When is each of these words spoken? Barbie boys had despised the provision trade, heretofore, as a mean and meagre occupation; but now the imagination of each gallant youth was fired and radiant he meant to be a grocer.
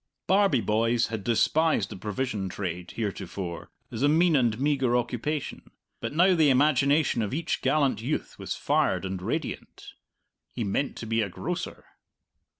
Barbie 0.25 0.61
boys 0.61 1.09
had 1.09 1.23
despised 1.23 1.89
the 1.89 1.95
provision 1.95 2.49
trade, 2.49 2.89
heretofore, 2.89 3.69
as 3.91 4.01
a 4.01 4.09
mean 4.09 4.35
and 4.35 4.59
meagre 4.59 4.97
occupation; 4.97 5.69
but 5.99 6.11
now 6.11 6.33
the 6.33 6.49
imagination 6.49 7.21
of 7.21 7.35
each 7.35 7.61
gallant 7.61 8.01
youth 8.01 8.39
was 8.39 8.55
fired 8.55 9.05
and 9.05 9.21
radiant 9.21 9.93
he 10.53 10.63
meant 10.63 10.95
to 10.95 11.05
be 11.05 11.21
a 11.21 11.29
grocer. 11.29 11.85